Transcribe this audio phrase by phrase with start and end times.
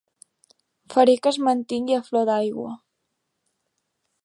[0.93, 2.73] Faré que es mantingui a flor d'aigua.